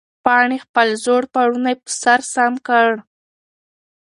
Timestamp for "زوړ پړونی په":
1.03-1.89